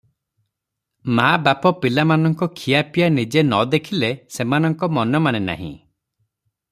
[1.17, 5.73] ମା- ବାପ ପିଲାମାନଙ୍କ ଖିଆ ପିଆ ନିଜେ ନଦେଖିଲେ ସେମାନଙ୍କ ମନ ମାନେ ନାହିଁ।